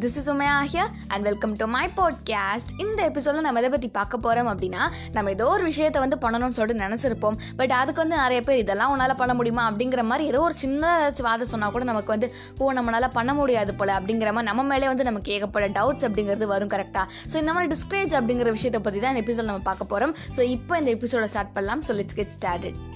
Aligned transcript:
This 0.00 0.16
is 0.20 0.30
Umaya 0.30 0.54
here 0.72 0.88
and 1.08 1.22
welcome 1.22 1.56
to 1.56 1.66
my 1.66 1.88
podcast 1.96 2.70
இந்த 2.78 3.04
எபிசோடில் 3.04 3.40
நம்ம 3.40 3.58
எதை 3.58 3.70
பற்றி 3.70 3.88
பார்க்க 3.88 4.16
போகிறோம் 4.16 4.48
அப்படின்னா 4.52 4.88
நம்ம 5.12 5.30
ஏதோ 5.30 5.46
ஒரு 5.46 5.64
விஷயத்தை 5.64 6.00
வந்து 6.00 6.16
பண்ணணும்னு 6.16 6.50
சொல்லிட்டு 6.50 6.86
நினச்சிருப்போம். 6.86 7.38
பட் 7.56 7.70
அதுக்கு 7.70 8.00
வந்து 8.00 8.16
நிறைய 8.16 8.42
பேர் 8.42 8.56
இதெல்லாம் 8.56 8.90
உன்னால் 8.90 9.16
பண்ண 9.16 9.34
முடியுமா 9.34 9.70
அப்படிங்கிற 9.70 10.02
மாதிரி 10.02 10.28
ஏதோ 10.28 10.40
ஒரு 10.40 10.54
சின்ன 10.54 11.12
வாதம் 11.20 11.46
சொன்னால் 11.46 11.70
கூட 11.70 11.84
நமக்கு 11.84 12.06
வந்து 12.06 12.32
ஓ 12.58 12.72
நம்மளால் 12.72 13.08
பண்ண 13.12 13.34
முடியாது 13.34 13.74
போல் 13.74 13.88
அப்படிங்கிற 13.88 14.24
மாதிரி 14.24 14.42
நம்ம 14.42 14.62
மேலே 14.62 14.86
வந்து 14.86 15.04
நமக்கு 15.04 15.38
ஏகப்பட 15.38 15.68
டவுட்ஸ் 15.68 16.06
அப்படிங்கிறது 16.06 16.46
வரும் 16.46 16.68
கரெக்டாக 16.68 17.06
ஸோ 17.32 17.36
இந்த 17.36 17.52
மாதிரி 17.52 17.74
டிஸ்கரேஜ் 17.74 18.14
அப்படிங்கிற 18.20 18.50
விஷயத்தை 18.50 18.80
பற்றி 18.80 19.00
தான் 19.00 19.16
இந்த 19.16 19.32
எபிசோட் 19.32 19.44
நம்ம 19.44 19.58
பார்க்க 19.58 19.84
போகிறோம் 19.84 20.14
ஸோ 20.36 20.40
இப்போ 20.40 20.78
இந்த 20.78 20.90
எபிசோட 20.90 21.24
ஸ்டார்ட் 21.24 21.52
பண்ணலாம். 21.52 21.82
So 21.82 21.90
let's 21.90 22.14
get 22.14 22.36
started 22.40 22.95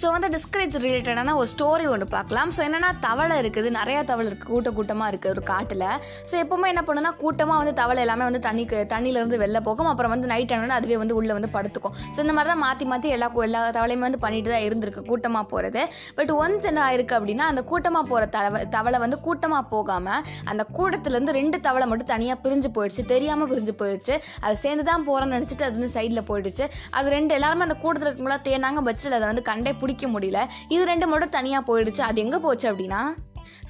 so 0.00 0.06
வந்து 0.14 0.28
டிஸ்கரேஜ் 0.34 0.74
ரிலேட்டடான 0.84 1.34
ஒரு 1.40 1.48
ஸ்டோரி 1.52 1.84
ஒன்று 1.92 2.06
பார்க்கலாம். 2.14 2.50
ஸோ 2.56 2.60
என்னென்னா 2.66 2.88
தவளை 3.04 3.36
இருக்குது. 3.42 3.68
நிறையா 3.76 4.00
தவளை 4.10 4.26
இருக்குது 4.30 4.50
கூட்ட 4.54 4.70
கூட்டமாக 4.78 5.10
இருக்குது 5.12 5.32
ஒரு 5.34 5.42
காட்டில். 5.50 5.84
ஸோ 6.30 6.34
எப்போவுமே 6.42 6.66
என்ன 6.72 6.82
பண்ணுன்னா 6.88 7.12
கூட்டமாக 7.22 7.60
வந்து 7.60 7.72
தவளை 7.80 8.00
எல்லாமே 8.04 8.24
வந்து 8.28 8.40
தண்ணிக்கு 8.46 8.78
தண்ணியிலேருந்து 8.92 9.38
வெளில 9.42 9.60
போகும். 9.68 9.88
அப்புறம் 9.92 10.12
வந்து 10.14 10.28
நைட் 10.32 10.52
ஆனால் 10.56 10.76
அதுவே 10.80 10.96
வந்து 11.02 11.14
உள்ளே 11.20 11.32
வந்து 11.38 11.50
படுத்துக்கும். 11.56 11.94
ஸோ 12.14 12.18
இந்த 12.24 12.34
மாதிரி 12.38 12.50
தான் 12.52 12.62
மாற்றி 12.64 12.86
மாற்றி 12.92 13.10
எல்லா 13.16 13.28
எல்லா 13.46 13.62
தவளையுமே 13.78 14.06
வந்து 14.08 14.20
பண்ணிட்டு 14.24 14.52
தான் 14.54 14.66
இருந்திருக்கு 14.66 15.04
கூட்டமாக 15.10 15.46
போகிறது 15.52 15.82
பட் 16.18 16.32
ஒன்ஸ் 16.42 16.66
என்ன 16.72 16.82
ஆயிருக்கு 16.88 17.16
அப்படின்னா 17.18 17.46
அந்த 17.52 17.64
கூட்டமாக 17.70 18.04
போகிற 18.12 18.28
தவ 18.36 18.62
தவளை 18.76 19.00
வந்து 19.04 19.18
கூட்டமாக 19.26 19.64
போகாமல் 19.72 20.20
அந்த 20.52 20.62
கூட்டத்துலேருந்து 20.78 21.36
ரெண்டு 21.40 21.60
தவளை 21.68 21.88
மட்டும் 21.92 22.10
தனியாக 22.14 22.38
பிரிஞ்சு 22.44 22.70
போயிடுச்சு. 22.76 23.04
தெரியாமல் 23.14 23.50
பிரிஞ்சு 23.54 23.76
போயிடுச்சு. 23.80 24.14
அது 24.44 24.56
சேர்ந்து 24.66 24.86
தான் 24.90 25.06
போகிறேன்னு 25.08 25.36
நினச்சிட்டு 25.38 25.66
அது 25.68 25.76
வந்து 25.80 25.94
சைடில் 25.98 26.26
போயிடுச்சு. 26.30 26.66
அது 26.98 27.16
ரெண்டு 27.16 27.34
எல்லாருமே 27.40 27.66
அந்த 27.68 27.78
கூட்டத்தில் 27.86 28.10
இருக்கும்போது 28.10 28.46
தேனாங்க 28.50 28.86
பட்சத்தில் 28.90 29.18
அதை 29.20 29.26
வந்து 29.32 29.48
கண்டே 29.52 29.74
பிடிக்க 29.86 30.06
முடியல. 30.16 30.42
இது 30.76 30.84
ரெண்டு 30.92 31.08
மட்டும் 31.12 31.36
தனியாக 31.38 31.68
போயிடுச்சு. 31.70 32.04
அது 32.10 32.26
எங்கே 32.26 32.44
போச்சு 32.48 32.68
அப்படின்னா? 32.72 33.00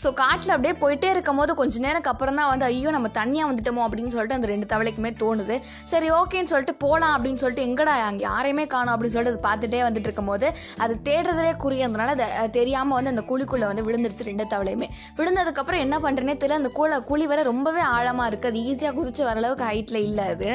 ஸோ 0.03 0.09
காட்டில் 0.21 0.53
அப்படியே 0.55 0.75
போயிட்டே 0.83 1.09
இருக்கும் 1.15 1.39
போது 1.41 1.53
கொஞ்சம் 1.59 1.85
நேரம் 1.85 2.07
அப்புறம் 2.11 2.39
தான் 2.39 2.49
வந்து 2.51 2.65
ஐயோ 2.69 2.91
நம்ம 2.95 3.09
தனியாக 3.19 3.49
வந்துட்டோமோ 3.51 3.83
அப்படின்னு 3.87 4.13
சொல்லிட்டு 4.15 4.37
அந்த 4.39 4.49
ரெண்டு 4.53 4.67
தவளைக்குமே 4.73 5.11
தோணுது. 5.23 5.57
சரி 5.91 6.09
ஓகேன்னு 6.19 6.51
சொல்லிட்டு 6.53 6.75
போகலாம் 6.85 7.15
அப்படின்னு 7.17 7.41
சொல்லிட்டு 7.43 7.67
எங்கடா 7.69 7.95
அங்கே 8.07 8.25
யாரையுமே 8.29 8.65
காணோம் 8.75 8.95
அப்படின்னு 8.95 9.17
சொல்லிட்டு 9.17 9.35
அது 9.35 9.47
பார்த்துட்டே 9.49 9.83
வந்துட்டு 9.87 10.09
இருக்கும்போது 10.09 10.49
அது 10.85 10.97
தேடுறதுலே 11.09 11.53
குறியதுனால 11.65 12.15
அது 12.43 12.51
தெரியாமல் 12.59 12.99
வந்து 12.99 13.15
அந்த 13.15 13.25
குழிக்குள்ளே 13.33 13.69
வந்து 13.73 13.87
விழுந்துருச்சு 13.89 14.31
ரெண்டு 14.31 14.47
தவளையுமே. 14.55 14.89
விழுந்ததுக்கப்புறம் 15.21 15.85
என்ன 15.87 15.99
பண்ணுறேனே 16.07 16.37
தெரியல. 16.41 16.63
அந்த 16.63 16.73
குழி 16.81 16.99
குழி 17.13 17.27
வர 17.35 17.43
ரொம்பவே 17.53 17.85
ஆழமாக 17.97 18.31
இருக்குது 18.33 18.53
அது 18.53 18.65
ஈஸியாக 18.73 18.97
குதிச்சு 19.01 19.25
வர 19.29 19.39
அளவுக்கு 19.43 19.69
ஹைட்டில் 19.71 20.05
இல்லை 20.09 20.27
அது. 20.35 20.51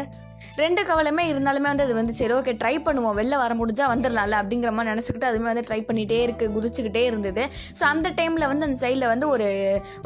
ரெண்டு 0.61 0.81
கவலையுமே 0.89 1.23
இருந்தாலுமே 1.31 1.67
வந்து 1.71 1.85
அது 1.87 1.93
வந்து 1.99 2.13
சரி 2.19 2.33
ஓகே 2.37 2.53
ட்ரை 2.61 2.73
பண்ணுவோம். 2.87 3.15
வெளில 3.19 3.35
வர 3.43 3.53
முடிஞ்சா 3.59 3.85
வந்துடலாம்ல 3.93 4.39
அப்படிங்கிற 4.41 4.71
மாதிரி 4.77 4.91
நினச்சிக்கிட்டு 4.93 5.29
அதுவுமே 5.29 5.49
வந்து 5.51 5.65
ட்ரை 5.69 5.79
பண்ணிகிட்டே 5.89 6.19
இருக்கு 6.25 6.47
குதிச்சுக்கிட்டே 6.55 7.03
இருந்தது. 7.09 7.43
ஸோ 7.79 7.83
அந்த 7.93 8.07
டைமில் 8.19 8.47
வந்து 8.51 8.67
அந்த 8.67 8.77
சைடில் 8.85 9.07
வந்து 9.13 9.27
ஒரு 9.33 9.47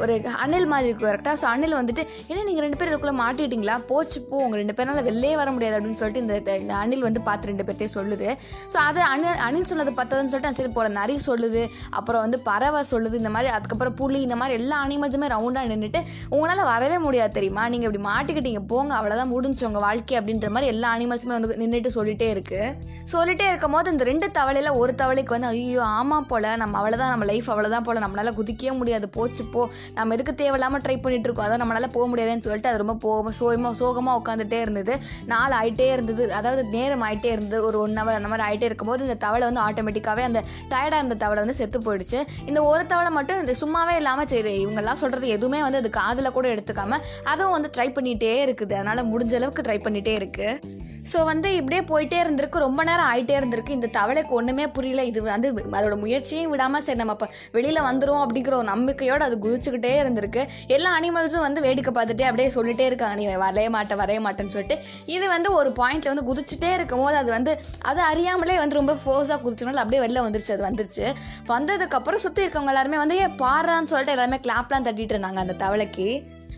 ஒரு 0.02 0.14
அணில் 0.44 0.68
மாதிரி 0.72 0.88
இருக்கும் 0.90 1.10
கரெக்டாக 1.10 1.36
ஸோ 1.42 1.48
அணில் 1.54 1.76
வந்துட்டு 1.80 2.02
என்ன 2.30 2.44
நீங்கள் 2.48 2.64
ரெண்டு 2.66 2.78
பேர் 2.80 2.90
இதுக்குள்ளே 2.90 3.16
மாட்டிட்டீங்களா? 3.22 3.76
போச்சு 3.90 4.20
போ. 4.30 4.36
உங்கள் 4.44 4.60
ரெண்டு 4.62 4.76
பேரால் 4.78 5.02
வெளிலே 5.08 5.32
வர 5.42 5.50
முடியாது 5.56 5.76
அப்படின்னு 5.78 6.00
சொல்லிட்டு 6.02 6.22
இந்த 6.24 6.54
இந்த 6.62 6.74
அணில் 6.82 7.04
வந்து 7.08 7.22
பார்த்து 7.28 7.50
ரெண்டு 7.52 7.66
பேர்ட்டே 7.68 7.88
சொல்லுது. 7.96 8.28
ஸோ 8.72 8.78
அது 8.88 9.00
அணில் 9.12 9.42
அணில் 9.48 9.68
சொன்னது 9.72 9.92
பத்ததுன்னு 10.00 10.32
சொல்லிட்டு 10.32 10.50
அந்த 10.52 10.60
சைடு 10.60 10.72
போகிற 10.78 10.92
நரி 11.00 11.16
சொல்லுது. 11.28 11.64
அப்புறம் 11.98 12.22
வந்து 12.26 12.40
பறவை 12.50 12.82
சொல்லுது. 12.92 13.16
இந்த 13.22 13.32
மாதிரி 13.36 13.50
அதுக்கப்புறம் 13.56 13.96
புலி 14.00 14.20
இந்த 14.28 14.38
மாதிரி 14.42 14.56
எல்லா 14.60 14.78
அனிமல்ஸுமே 14.86 15.28
ரவுண்டாக 15.36 15.70
நின்றுட்டு 15.72 16.02
உங்களால் 16.34 16.70
வரவே 16.72 16.98
முடியாது 17.06 17.34
தெரியுமா? 17.38 17.64
நீங்கள் 17.74 17.88
இப்படி 17.90 18.02
மாட்டிக்கிட்டீங்க. 18.10 18.62
போங்க. 18.72 18.92
அவ்வளோதான் 18.98 19.32
முடிஞ்சு 19.34 19.66
உங்கள் 19.68 19.84
வாழ்க்கை 19.86 20.16
அப்படின்ற 20.26 20.48
மாதிரி 20.54 20.70
எல்லா 20.72 20.88
அனிமல்ஸுமே 20.96 21.34
வந்து 21.34 21.56
நின்றுட்டு 21.60 21.90
சொல்லிகிட்டே 21.96 22.28
இருக்குது 22.34 22.70
சொல்லிகிட்டே 23.12 23.44
இருக்கும் 23.50 23.74
போது 23.74 23.90
இந்த 23.94 24.04
ரெண்டு 24.08 24.26
தவளையில் 24.36 24.70
ஒரு 24.78 24.92
தவளைக்கு 25.00 25.32
வந்து 25.34 25.48
ஐயோ 25.50 25.82
ஆமாம் 25.98 26.26
போல் 26.30 26.46
நம்ம 26.62 26.74
அவ்வளோதான் 26.80 27.12
நம்ம 27.12 27.26
லைஃப் 27.30 27.48
அவ்வளோதான் 27.52 27.84
போல் 27.86 28.00
நம்மளால் 28.04 28.30
குதிக்கவே 28.38 28.72
முடியாது 28.78 29.06
போச்சு 29.16 29.42
போ 29.54 29.60
நம்ம 29.98 30.14
எதுக்கு 30.16 30.32
தேவையில்லாமல் 30.40 30.82
ட்ரை 30.84 30.96
பண்ணிகிட்டு 31.04 31.28
இருக்கோம் 31.28 31.46
அதான் 31.46 31.62
நம்மளால் 31.62 31.86
போக 31.96 32.06
முடியாதுன்னு 32.12 32.44
சொல்லிட்டு 32.46 32.70
அது 32.70 32.80
ரொம்ப 32.82 32.96
போ 33.04 33.12
சோகமாக 33.40 33.72
சோகமாக 33.82 34.20
உட்காந்துட்டே 34.20 34.58
இருந்தது. 34.64 34.96
நாள் 35.32 35.54
ஆகிட்டே 35.60 35.86
இருந்தது 35.94 36.26
அதாவது 36.40 36.64
நேரம் 36.74 37.04
ஆகிட்டே 37.08 37.30
இருந்தது 37.36 37.60
ஒரு 37.68 37.78
ஒன் 37.84 37.96
ஹவர் 38.00 38.18
அந்த 38.18 38.30
மாதிரி 38.32 38.46
ஆகிட்டே 38.48 38.68
இருக்கும்போது 38.70 39.06
இந்த 39.08 39.16
தவளை 39.26 39.44
வந்து 39.50 39.62
ஆட்டோமேட்டிக்காகவே 39.66 40.24
அந்த 40.30 40.42
டயர்டாக 40.72 41.00
இருந்த 41.02 41.18
தவளை 41.24 41.40
வந்து 41.44 41.56
செத்து 41.60 41.80
போயிடுச்சு. 41.86 42.18
இந்த 42.48 42.62
ஒரு 42.72 42.82
தவளை 42.94 43.12
மட்டும் 43.18 43.40
இந்த 43.44 43.56
சும்மாவே 43.62 43.96
இல்லாமல் 44.02 44.30
சரி 44.34 44.56
இவங்கெல்லாம் 44.64 45.00
சொல்கிறது 45.04 45.32
எதுவுமே 45.36 45.62
வந்து 45.68 45.82
அது 45.84 45.92
காதில் 46.00 46.34
கூட 46.38 46.46
எடுத்துக்காமல் 46.56 47.02
அதுவும் 47.32 47.56
வந்து 47.58 47.72
ட்ரை 47.78 47.88
பண்ணிகிட்டே 47.98 48.34
இருக்குது. 48.46 48.74
அதனால் 48.80 49.06
முடிஞ்ச 49.14 49.34
அளவுக்கு 49.40 49.66
ட்ரை 49.68 49.78
பண்ணிகிட்டே 49.86 50.14
இருக்குது 50.20 50.84
ஸோ 51.10 51.18
வந்து 51.30 51.48
இப்படியே 51.58 51.82
போயிட்டே 51.90 52.16
இருந்திருக்கு. 52.22 52.58
ரொம்ப 52.66 52.80
நேரம் 52.88 53.08
ஆகிட்டே 53.10 53.34
இருந்திருக்கு. 53.38 53.74
இந்த 53.78 53.88
தவளைக்கு 53.96 54.32
ஒன்றுமே 54.38 54.64
புரியல. 54.76 55.02
இது 55.10 55.20
வந்து 55.26 55.48
அதோட 55.78 55.96
முயற்சியும் 56.04 56.52
விடாமல் 56.52 56.84
சரி 56.86 56.98
நம்ம 57.02 57.14
இப்போ 57.18 57.28
வெளியில் 57.56 57.80
வந்துடும் 57.88 58.22
அப்படிங்கிற 58.24 58.54
ஒரு 58.60 58.68
நம்பிக்கையோடு 58.72 59.26
அது 59.28 59.36
குதிச்சுக்கிட்டே 59.44 59.92
இருந்திருக்கு. 60.02 60.42
எல்லா 60.76 60.90
அனிமல்ஸும் 60.98 61.44
வந்து 61.46 61.60
வேடிக்கை 61.66 61.92
பார்த்துட்டே 61.98 62.26
அப்படியே 62.30 62.48
சொல்லிட்டே 62.56 62.86
இருக்காங்க. 62.90 63.16
நீ 63.20 63.26
வரைய 63.44 63.70
மாட்டேன் 63.76 64.00
வரைய 64.02 64.20
மாட்டேன்னு 64.26 64.54
சொல்லிட்டு. 64.56 64.78
இது 65.16 65.26
வந்து 65.36 65.50
ஒரு 65.60 65.72
பாயிண்ட்ல 65.80 66.12
வந்து 66.14 66.26
குதிச்சுட்டே 66.30 66.72
இருக்கும் 66.78 67.04
போது 67.04 67.18
அது 67.22 67.30
வந்து 67.36 67.54
அது 67.92 68.02
அறியாமலே 68.10 68.58
வந்து 68.64 68.80
ரொம்ப 68.80 68.96
ஃபோர்ஸாக 69.02 69.38
குதிச்சனால 69.44 69.82
அப்படியே 69.84 70.02
வெளில 70.06 70.24
வந்துருச்சு 70.26 70.54
அது 70.56 70.68
வந்துருச்சு. 70.70 71.06
வந்ததுக்கப்புறம் 71.52 72.24
சுற்றி 72.24 72.44
இருக்கவங்க 72.46 72.74
எல்லாருமே 72.74 73.00
வந்து 73.04 73.18
ஏன் 73.26 73.36
பாடுறான்னு 73.44 73.92
சொல்லிட்டு 73.92 74.16
எல்லாருமே 74.16 74.40
கிளாப்லாம் 74.46 74.88
தட்டிட்டு 74.88 75.14
இருந்தாங்க 75.16 75.42
அந்த 75.44 75.56
தவளைக்கு. 75.64 76.08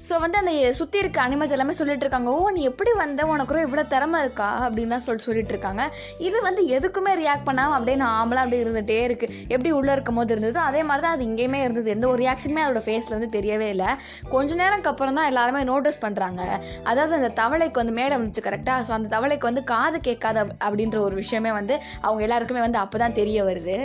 ஸோ 0.08 0.14
வந்து 0.22 0.38
அந்த 0.40 0.52
சுற்றி 0.78 0.98
இருக்க 1.02 1.18
அனிமல்ஸ் 1.24 1.54
எல்லாமே 1.54 1.74
சொல்லிட்டு 1.78 2.04
இருக்காங்க. 2.04 2.28
ஓ 2.38 2.50
நீ 2.56 2.62
எப்படி 2.70 2.92
வந்த? 3.00 3.26
உனக்குறோம் 3.34 3.64
இவ்வளோ 3.66 3.84
திறமை 3.94 4.18
இருக்கா? 4.24 4.48
அப்படின்னு 4.66 4.94
தான் 4.94 5.04
சொல்லிட்டு 5.06 5.26
சொல்லிட்டு 5.28 5.52
இருக்காங்க. 5.54 5.82
இது 6.26 6.38
வந்து 6.46 6.62
எதுக்குமே 6.76 7.12
ரியாக்ட் 7.22 7.46
பண்ணாமல் 7.48 7.76
அப்படியே 7.78 7.98
நார்மலாக 8.04 8.44
அப்படியே 8.44 8.62
இருந்துகிட்டே 8.64 8.98
இருக்குது 9.08 9.34
எப்படி 9.54 9.72
உள்ளே 9.78 9.92
இருக்கும் 9.96 10.18
போது 10.20 10.34
இருந்ததோ 10.36 10.62
அதே 10.70 10.82
மாதிரி 10.88 11.04
தான் 11.06 11.16
அது 11.16 11.26
இங்கேயுமே 11.30 11.60
இருந்தது. 11.66 11.90
எந்த 11.96 12.08
ஒரு 12.12 12.20
ரியாக்ஷனுமே 12.24 12.64
அதோட 12.66 12.82
ஃபேஸில் 12.88 13.16
வந்து 13.16 13.30
தெரியவே 13.36 13.68
இல்லை. 13.74 13.90
கொஞ்ச 14.34 14.56
நேரம்க்கு 14.62 14.92
அப்புறம் 14.92 15.18
தான் 15.20 15.30
எல்லாருமே 15.32 15.62
நோட்டீஸ் 15.70 16.02
பண்ணுறாங்க 16.06 16.42
அதாவது 16.90 17.14
அந்த 17.20 17.32
தவளைக்கு 17.42 17.82
வந்து 17.82 17.96
மேலே 18.00 18.14
வந்துச்சு 18.18 18.46
கரெக்டாக 18.48 18.86
ஸோ 18.88 18.94
அந்த 18.98 19.10
தவளைக்கு 19.16 19.50
வந்து 19.50 19.64
காது 19.74 20.00
கேட்காது 20.10 20.42
அப்படின்ற 20.66 20.98
ஒரு 21.06 21.16
விஷயமே 21.22 21.54
வந்து 21.60 21.76
அவங்க 22.06 22.22
எல்லாருக்குமே 22.28 22.66
வந்து 22.66 22.82
அப்போ 22.84 22.98
தான் 23.04 23.18
தெரிய 23.22 23.38
வருது. 23.50 23.78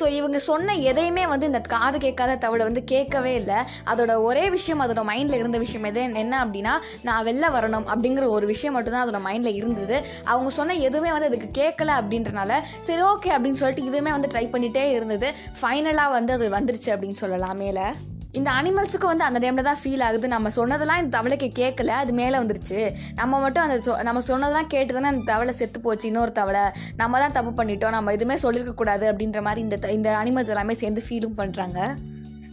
ஸோ 0.00 0.08
இவங்க 0.08 0.38
சொன்ன 0.38 0.74
எதையுமே 0.90 1.26
வந்து 1.26 1.46
இந்த 1.46 1.60
காது 1.60 1.98
கேட்காத 1.98 2.36
தவளை 2.36 2.64
வந்து 2.64 2.84
கேட்கவே 2.84 3.34
இல்லை. 3.34 3.58
அதோட 3.92 4.22
ஒரே 4.22 4.50
விஷயம் 4.50 4.80
அதோட 4.80 5.02
மைண்டில் 5.10 5.40
இருந்த 5.42 5.58
விஷயம் 5.58 5.84
எது 5.84 6.02
என்ன 6.24 6.44
அப்படின்னா 6.44 6.74
நான் 7.02 7.26
வெளில 7.26 7.50
வரணும் 7.58 7.88
அப்படிங்கிற 7.92 8.28
ஒரு 8.28 8.46
விஷயம் 8.46 8.74
மட்டும்தான் 8.74 9.04
அதோட 9.06 9.20
மைண்டில் 9.28 9.54
இருந்தது. 9.54 9.98
அவங்க 10.24 10.50
சொன்ன 10.50 10.74
எதுவுமே 10.74 11.12
வந்து 11.12 11.30
அதுக்கு 11.32 11.50
கேட்கல 11.62 11.90
அப்படின்றனால 12.00 12.60
சரி 12.80 13.02
ஓகே 13.02 13.32
அப்படின்னு 13.36 13.60
சொல்லிட்டு 13.64 13.88
இதுவுமே 13.90 14.10
வந்து 14.10 14.32
ட்ரை 14.34 14.46
பண்ணிகிட்டே 14.54 14.86
இருந்தது. 14.90 15.30
ஃபைனலாக 15.60 16.16
வந்து 16.18 16.32
அது 16.32 16.48
வந்துருச்சு 16.58 16.90
அப்படின்னு 16.94 17.22
சொல்லலாம் 17.24 17.56
மேலே 17.56 17.86
இந்த 18.32 18.50
அனிமல்ஸுக்கு 18.50 19.04
வந்து 19.04 19.24
அந்த 19.24 19.38
டைமில் 19.38 19.62
தான் 19.62 19.76
ஃபீல் 19.84 20.02
ஆகுது. 20.02 20.28
நம்ம 20.28 20.50
சொன்னதெல்லாம் 20.50 21.02
இந்த 21.02 21.22
தவளைக்கு 21.22 21.50
கேட்கல. 21.58 21.86
அது 21.86 22.12
மேலே 22.12 22.38
வந்துருச்சு. 22.38 22.92
நம்ம 23.14 23.40
மட்டும் 23.40 23.62
அந்த 23.62 23.92
சொ- 23.92 24.02
நம்ம 24.02 24.20
சொன்னதெல்லாம் 24.20 24.66
கேட்டு 24.66 24.92
தானே 24.92 25.06
அந்த 25.06 25.32
தவளை 25.32 25.54
செத்து 25.54 25.80
போச்சு 25.80 26.06
இன்னொரு 26.06 26.32
தவளை. 26.32 26.60
நம்ம 26.96 27.18
தான் 27.18 27.32
தப்பு 27.32 27.64
பண்ணிட்டோம். 27.64 27.88
நம்ம 27.88 28.12
எதுவுமே 28.12 28.40
சொல்லியிருக்கக்கூடாது 28.40 29.04
அப்படின்ற 29.12 29.42
மாதிரி 29.42 29.60
இந்த 29.60 29.92
இந்த 29.92 30.16
அனிமல்ஸ் 30.24 30.48
எல்லாமே 30.48 30.74
சேர்ந்து 30.74 31.02
ஃபீலும் 31.08 31.38
பண்ணுறாங்க 31.38 31.94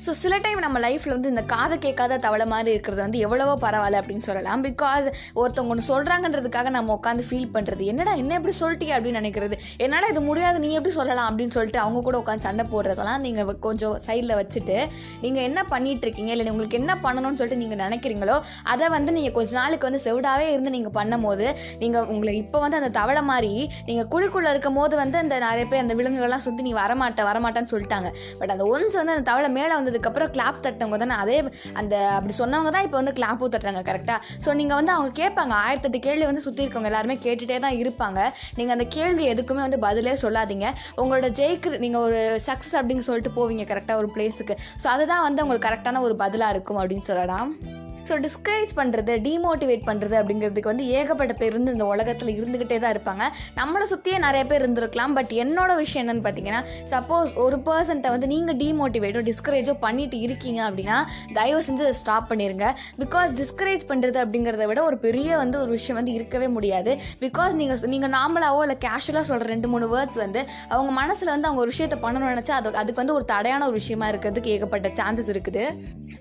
ஸோ 0.04 0.12
சில 0.20 0.34
டைம் 0.44 0.60
நம்ம 0.64 0.78
லைஃப்பில் 0.84 1.14
வந்து 1.16 1.32
இந்த 1.32 1.42
காது 1.54 1.76
கேட்காத 1.86 2.18
தவளை 2.26 2.46
மாதிரி 2.52 2.70
இருக்கிறது 2.74 3.02
வந்து 3.06 3.22
எவ்வளவோ 3.26 3.54
பரவாயில்ல 3.64 3.98
அப்படின்னு 4.02 4.26
சொல்லலாம். 4.28 4.62
பிகாஸ் 4.68 5.08
ஒருத்தவங்க 5.40 5.74
ஒன்று 5.74 5.84
சொல்கிறாங்கன்றதுக்காக 5.90 6.70
நம்ம 6.76 6.94
உட்காந்து 6.98 7.24
ஃபீல் 7.30 7.50
பண்ணுறது 7.56 7.84
என்னடா 7.92 8.12
என்ன 8.22 8.36
எப்படி 8.38 8.54
சொல்லிட்டியா 8.60 8.94
அப்படின்னு 8.98 9.20
நினைக்கிறது. 9.22 9.56
என்னடா 9.86 10.10
இது 10.14 10.22
முடியாது 10.28 10.60
நீ 10.66 10.70
எப்படி 10.78 10.94
சொல்லலாம் 11.00 11.28
அப்படின்னு 11.32 11.56
சொல்லிட்டு 11.58 11.82
அவங்க 11.84 12.04
கூட 12.06 12.18
உட்காந்து 12.22 12.46
சண்டை 12.48 12.66
போடுறதெல்லாம் 12.74 13.24
நீங்கள் 13.26 13.50
கொஞ்சம் 13.68 13.98
சைடில் 14.06 14.34
வச்சுட்டு 14.42 14.78
நீங்கள் 15.24 15.46
என்ன 15.50 15.66
பண்ணிகிட்ருக்கீங்க 15.74 16.34
இல்லை 16.36 16.48
உங்களுக்கு 16.54 16.80
என்ன 16.82 16.96
பண்ணணும்னு 17.06 17.40
சொல்லிட்டு 17.42 17.62
நீங்கள் 17.64 17.82
நினைக்கிறீங்களோ 17.84 18.38
அதை 18.76 18.88
வந்து 18.96 19.18
நீங்கள் 19.18 19.36
கொஞ்ச 19.40 19.52
நாளுக்கு 19.60 19.88
வந்து 19.90 20.02
செவிடாவே 20.08 20.48
இருந்து 20.54 20.74
நீங்கள் 20.78 20.96
பண்ணும்போது 21.00 21.48
நீங்கள் 21.84 22.08
உங்களை 22.16 22.38
இப்போ 22.44 22.60
வந்து 22.66 22.80
அந்த 22.82 22.92
தவளை 23.00 23.26
மாதிரி 23.32 23.54
நீங்கள் 23.90 24.10
குழிக்குள்ளே 24.16 24.54
இருக்கும் 24.56 24.80
போது 24.82 25.02
வந்து 25.04 25.20
அந்த 25.24 25.42
நிறைய 25.48 25.68
பேர் 25.74 25.84
அந்த 25.86 25.98
விலங்குகள்லாம் 26.02 26.46
சுற்றி 26.48 26.70
நீ 26.70 26.74
வரமாட்டேன் 26.82 27.30
வரமாட்டேன்னு 27.32 27.74
சொல்லிட்டாங்க. 27.76 28.12
பட் 28.42 28.56
அந்த 28.58 28.66
ஒன்ஸ் 28.74 29.00
வந்து 29.02 29.16
அந்த 29.18 29.28
தவளை 29.34 29.52
மேலே 29.60 29.74
வந்து 29.76 29.88
வந்ததுக்கப்புறம் 29.90 30.32
கிளாப் 30.36 30.62
தட்டினவங்க 30.66 30.98
தானே? 31.04 31.16
அதே 31.24 31.38
அந்த 31.82 31.96
அப்படி 32.18 32.34
சொன்னவங்க 32.42 32.72
தான் 32.76 32.86
இப்போ 32.88 32.98
வந்து 33.02 33.14
கிளாப்பும் 33.20 33.54
தட்டுறாங்க 33.54 33.82
கரெக்டாக 33.90 34.20
ஸோ 34.46 34.50
நீங்கள் 34.60 34.80
வந்து 34.80 34.94
அவங்க 34.96 35.12
கேட்பாங்க 35.22 35.54
ஆயிரத்தெட்டு 35.64 36.00
கேள்வி 36.08 36.26
வந்து 36.30 36.46
சுற்றி 36.48 36.64
இருக்கவங்க 36.66 36.92
எல்லாருமே 36.92 37.18
கேட்டுகிட்டே 37.26 37.60
தான் 37.66 37.80
இருப்பாங்க. 37.82 38.20
நீங்கள் 38.60 38.76
அந்த 38.78 38.88
கேள்வி 38.98 39.26
எதுக்குமே 39.34 39.64
வந்து 39.68 39.80
பதிலே 39.88 40.16
சொல்லாதீங்க. 40.26 40.70
உங்களோட 41.02 41.30
ஜெயிக்கிற 41.42 41.82
நீங்கள் 41.86 42.06
ஒரு 42.08 42.22
சக்ஸஸ் 42.50 42.78
அப்படின்னு 42.82 43.08
சொல்லிட்டு 43.10 43.36
போவீங்க 43.40 43.66
கரெக்டாக 43.74 44.02
ஒரு 44.04 44.10
பிளேஸுக்கு 44.16 44.58
ஸோ 44.84 44.90
அதுதான் 44.96 45.26
வந்து 45.28 45.44
உங்களுக்கு 45.46 45.70
கரெக்டான 45.70 46.02
ஒரு 46.10 46.18
பதிலாக 46.24 46.56
இருக்கும் 46.58 46.82
அப்படின்னு 46.84 47.10
சொல்லலாம். 47.12 47.52
ஸோ 48.08 48.14
டிஸ்கரேஜ் 48.26 48.72
பண்ணுறது 48.80 49.14
டிமோட்டிவேட் 49.28 49.84
பண்ணுறது 49.90 50.16
அப்படிங்கிறதுக்கு 50.22 50.72
வந்து 50.72 50.86
ஏகப்பட்ட 50.98 51.34
பேர் 51.42 51.56
வந்து 51.58 51.74
இந்த 51.76 51.86
உலகத்தில் 51.94 52.32
இருந்துக்கிட்டே 52.38 52.78
தான் 52.84 52.94
இருப்பாங்க. 52.96 53.24
நம்மளை 53.60 53.86
சுற்றியே 53.92 54.18
நிறைய 54.28 54.44
பேர் 54.52 54.64
இருந்திருக்கலாம். 54.66 55.14
பட் 55.18 55.32
என்னோட 55.44 55.72
விஷயம் 55.84 56.04
என்னென்னு 56.04 56.24
பார்த்தீங்கன்னா 56.28 56.62
சப்போஸ் 56.94 57.32
ஒரு 57.46 57.60
பர்சன்ட்டை 57.68 58.12
வந்து 58.16 58.30
நீங்கள் 58.34 58.58
டிமோட்டிவேட்டோ 58.64 59.24
டிஸ்கரேஜோ 59.30 59.76
பண்ணிட்டு 59.86 60.18
இருக்கீங்க 60.28 60.62
அப்படின்னா 60.70 60.98
தயவு 61.40 61.62
செஞ்சு 61.68 61.86
அதை 61.88 61.96
ஸ்டாப் 62.02 62.30
பண்ணிடுங்க 62.32 62.68
பிகாஸ் 63.04 63.32
டிஸ்கரேஜ் 63.42 63.86
பண்ணுறது 63.92 64.20
அப்படிங்கிறத 64.24 64.68
விட 64.72 64.80
ஒரு 64.90 65.00
பெரிய 65.06 65.38
வந்து 65.44 65.58
ஒரு 65.64 65.72
விஷயம் 65.78 66.00
வந்து 66.00 66.16
இருக்கவே 66.18 66.50
முடியாது. 66.58 66.92
பிகாஸ் 67.26 67.54
நீங்கள் 67.62 67.86
நீங்கள் 67.96 68.14
நார்மலாகவோ 68.18 68.62
இல்லை 68.68 68.78
கேஷுவலாக 68.86 69.26
சொல்கிற 69.32 69.50
ரெண்டு 69.54 69.68
மூணு 69.74 69.86
வேர்ட்ஸ் 69.94 70.20
வந்து 70.24 70.42
அவங்க 70.74 70.92
மனசில் 71.02 71.34
வந்து 71.34 71.48
அவங்க 71.50 71.64
ஒரு 71.66 71.74
விஷயத்தை 71.74 72.00
பண்ணணும்னு 72.06 72.34
நினச்சா 72.34 72.56
அது 72.60 72.76
அதுக்கு 72.82 73.02
வந்து 73.02 73.16
ஒரு 73.18 73.26
தடையான 73.34 73.66
ஒரு 73.70 73.78
விஷயமா 73.82 74.08
இருக்கிறதுக்கு 74.14 74.54
ஏகப்பட்ட 74.56 74.92
சான்சஸ் 75.00 75.32
இருக்குது. 75.34 75.64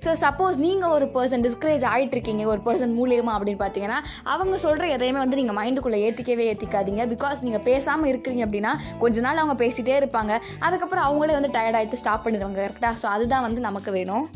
ஸோ 0.04 0.12
சப்போஸ் 0.24 0.58
நீங்கள் 0.66 0.92
ஒரு 0.96 1.08
பர்சன் 1.16 1.44
டிஸ்கரேஜ் 1.46 1.77
என்கரேஜ் 1.78 1.92
ஆகிட்ருக்கீங்க 1.94 2.44
ஒரு 2.52 2.60
பர்சன் 2.66 2.96
மூலியமாக 2.98 3.36
அப்படின்னு 3.38 3.60
பார்த்தீங்கன்னா 3.62 3.98
அவங்க 4.34 4.56
சொல்கிற 4.64 4.86
எதையுமே 4.96 5.20
வந்து 5.24 5.38
நீங்கள் 5.40 5.58
மைண்டுக்குள்ளே 5.60 6.00
ஏற்றிக்கவே 6.06 6.46
ஏற்றிக்காதீங்க 6.52 7.04
பிகாஸ் 7.14 7.44
நீங்கள் 7.46 7.64
பேசாமல் 7.68 8.10
இருக்கிறீங்க 8.12 8.44
அப்படின்னா 8.46 8.72
கொஞ்ச 9.04 9.20
நாள் 9.26 9.42
அவங்க 9.42 9.56
பேசிகிட்டே 9.64 9.96
இருப்பாங்க. 10.00 10.32
அதுக்கப்புறம் 10.66 11.06
அவங்களே 11.08 11.38
வந்து 11.38 11.54
டயர்ட் 11.56 11.78
ஆகிட்டு 11.78 12.02
ஸ்டாப் 12.02 12.26
பண்ணிடுவாங்க 12.26 12.60
கரெக்டாக 12.64 12.94
ஸோ 13.04 13.08
அதுதான் 13.14 13.46
வந்து 13.48 13.62
நமக்கு 13.68 13.92
வேணும். 13.98 14.26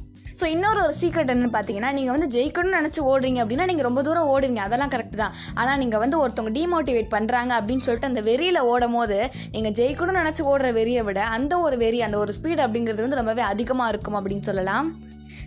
ஸோ 0.41 0.45
இன்னொரு 0.53 0.79
ஒரு 0.85 0.95
சீக்ரெட் 1.01 1.31
என்னன்னு 1.33 1.55
பார்த்தீங்கன்னா 1.57 1.91
நீங்கள் 1.97 2.15
வந்து 2.15 2.29
ஜெயிக்கணும்னு 2.35 2.79
நினச்சி 2.81 3.01
ஓடுறீங்க 3.11 3.41
அப்படின்னா 3.43 3.67
நீங்கள் 3.71 3.87
ரொம்ப 3.89 4.01
தூரம் 4.07 4.31
ஓடுவீங்க. 4.35 4.61
அதெல்லாம் 4.69 4.93
கரெக்ட் 4.95 5.19
தான். 5.23 5.35
ஆனால் 5.61 5.81
நீங்கள் 5.83 6.03
வந்து 6.05 6.17
ஒருத்தவங்க 6.23 6.55
டிமோட்டிவேட் 6.59 7.13
பண்ணுறாங்க 7.17 7.53
அப்படின்னு 7.61 7.87
சொல்லிட்டு 7.87 8.11
அந்த 8.13 8.23
வெறியில் 8.31 8.67
ஓடும் 8.73 8.97
போது 8.99 9.19
நீங்கள் 9.57 9.77
ஜெயிக்கணும்னு 9.81 10.23
நினச்சி 10.23 10.45
ஓடுற 10.53 10.71
வெறியை 10.81 11.05
விட 11.09 11.23
அந்த 11.37 11.61
ஒரு 11.67 11.79
வெறி 11.85 12.01
அந்த 12.09 12.19
ஒரு 12.25 12.35
ஸ்பீட் 12.39 12.67
அப்படிங்கிறது 12.67 13.07
வந்து 13.07 13.23
ரொம்பவே 13.23 13.45
அதிகமாக 13.53 13.93
இருக்கும் 13.95 14.19
அப்படின்னு 14.21 14.49
சொல்லலாம். 14.51 14.89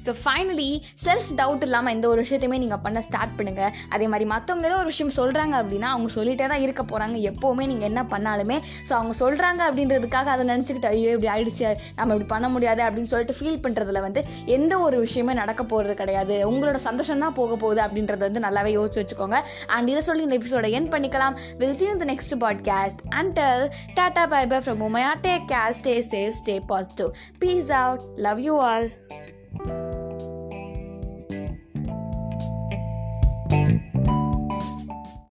ஸோ 0.06 0.14
ஃபைனலி 0.24 0.82
செல்ஃப் 1.06 1.30
டவுட் 1.38 1.62
இல்லாமல் 1.62 1.94
எந்த 1.94 2.08
ஒரு 2.08 2.22
விஷயத்தையுமே 2.22 2.58
நீங்கள் 2.66 2.84
பண்ண 2.84 3.02
ஸ்டார்ட் 3.02 3.36
பண்ணுங்கள் 3.38 3.72
அதே 3.90 4.08
மாதிரி 4.08 4.30
மற்றவங்க 4.30 4.70
ஏதோ 4.72 4.78
ஒரு 4.84 4.92
விஷயம் 4.94 5.16
சொல்கிறாங்க 5.20 5.56
அப்படின்னா 5.64 5.90
அவங்க 5.96 6.10
சொல்லிகிட்டே 6.16 6.48
தான் 6.48 6.64
இருக்க 6.66 6.84
போகிறாங்க 6.84 7.18
எப்போவுமே 7.32 7.66
நீங்கள் 7.72 7.90
என்ன 7.92 8.04
பண்ணாலுமே 8.04 8.60
ஸோ 8.90 8.94
அவங்க 9.00 9.16
சொல்கிறாங்க 9.24 9.62
அப்படின்றதுக்காக 9.70 10.32
அதை 10.36 10.44
நினச்சிக்கிட்டு 10.54 10.86
ஐயோ 10.86 11.12
இப்படி 11.18 11.32
ஆயிடுச்சு 11.36 11.76
நம்ம 11.96 12.14
இப்படி 12.14 12.30
பண்ண 12.34 12.50
முடியாது 12.50 12.84
அப்படின்னு 12.84 13.12
சொல்லிட்டு 13.14 13.40
ஃபீல் 13.40 13.62
பண்ணுறதுல 13.66 14.02
வந்து 14.02 14.24
எந்த 14.46 14.74
ஒரு 14.80 15.00
விஷயமே 15.00 15.34
நடக்க 15.34 15.64
போகிறது 15.64 15.96
கிடையாது. 15.96 16.36
உங்களோட 16.52 16.76
சந்தோஷம் 16.76 17.20
தான் 17.20 17.34
போக 17.34 17.56
போகுது 17.56 17.82
அப்படின்றத 17.82 18.18
வந்து 18.18 18.40
நல்லாவே 18.40 18.72
யோசிச்சு 18.78 19.02
வச்சுக்கோங்க. 19.02 19.40
அண்ட் 19.68 19.90
இதை 19.90 20.02
சொல்லி 20.02 20.24
இந்த 20.24 20.38
எபிசோட 20.38 20.70
என் 20.72 20.90
பண்ணிக்கலாம். 20.90 21.38
Will 21.58 21.76
see 21.76 21.84
you 21.86 21.92
in 21.92 22.00
the 22.00 22.08
next 22.12 22.32
podcast. 22.46 22.98
Until 23.22 23.60
bye 23.94 24.06
from 24.16 24.44
bye 24.52 24.62
from 24.68 24.82
Umaya 24.88 25.12
take 25.28 25.46
care. 25.54 25.72
Stay 25.82 25.96
safe 26.12 27.12
peace 27.40 27.72
out 27.72 28.02
love 28.16 28.40
you 28.40 28.56
all 28.60 28.88